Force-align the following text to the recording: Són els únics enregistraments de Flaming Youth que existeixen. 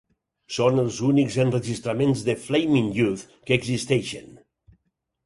Són 0.53 0.83
els 0.83 0.95
únics 1.09 1.35
enregistraments 1.43 2.23
de 2.29 2.35
Flaming 2.45 2.87
Youth 3.01 3.27
que 3.51 3.59
existeixen. 3.63 4.33